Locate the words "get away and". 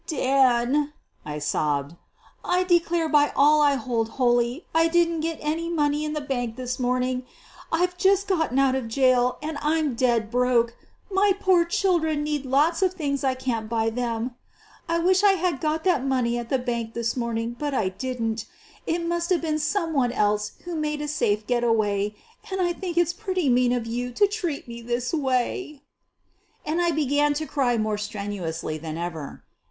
21.45-22.59